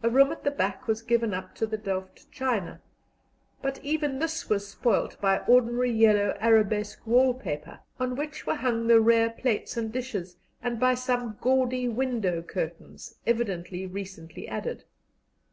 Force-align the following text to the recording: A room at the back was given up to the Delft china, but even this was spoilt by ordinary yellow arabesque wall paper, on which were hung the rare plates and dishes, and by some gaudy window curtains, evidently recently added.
A 0.00 0.08
room 0.08 0.30
at 0.30 0.44
the 0.44 0.52
back 0.52 0.86
was 0.86 1.02
given 1.02 1.34
up 1.34 1.56
to 1.56 1.66
the 1.66 1.76
Delft 1.76 2.30
china, 2.30 2.80
but 3.62 3.80
even 3.82 4.20
this 4.20 4.48
was 4.48 4.68
spoilt 4.68 5.20
by 5.20 5.40
ordinary 5.40 5.90
yellow 5.90 6.36
arabesque 6.38 7.04
wall 7.04 7.34
paper, 7.34 7.80
on 7.98 8.14
which 8.14 8.46
were 8.46 8.54
hung 8.54 8.86
the 8.86 9.00
rare 9.00 9.30
plates 9.30 9.76
and 9.76 9.92
dishes, 9.92 10.36
and 10.62 10.78
by 10.78 10.94
some 10.94 11.36
gaudy 11.40 11.88
window 11.88 12.42
curtains, 12.42 13.16
evidently 13.26 13.88
recently 13.88 14.46
added. 14.46 14.84